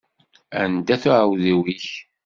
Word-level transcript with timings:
Anda-t 0.61 1.03
uɛewdiw-ik? 1.09 1.87